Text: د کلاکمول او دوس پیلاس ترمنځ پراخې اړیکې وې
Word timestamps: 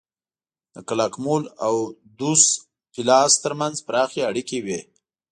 د 0.73 0.75
کلاکمول 0.87 1.43
او 1.65 1.75
دوس 2.19 2.43
پیلاس 2.93 3.31
ترمنځ 3.43 3.75
پراخې 3.87 4.21
اړیکې 4.29 4.59
وې 4.65 4.79